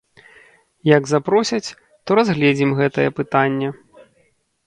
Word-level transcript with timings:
Як 0.97 1.03
запросяць, 1.09 1.75
то 2.09 2.17
разгледзім 2.19 2.71
гэтае 2.79 3.07
пытанне. 3.19 3.67